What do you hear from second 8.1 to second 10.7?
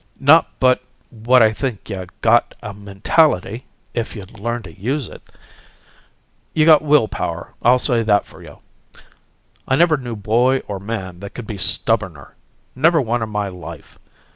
for you. I never knew boy